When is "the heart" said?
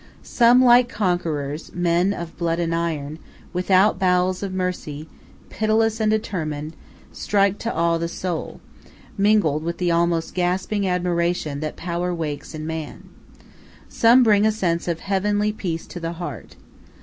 15.99-16.55